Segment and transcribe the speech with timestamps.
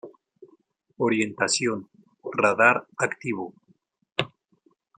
[0.97, 1.87] Orientación:
[2.33, 3.53] Radar activo.